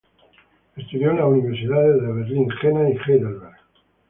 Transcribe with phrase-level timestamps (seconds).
[0.77, 3.55] Estudió en las universidades de Berlín, Jena y Heidelberg.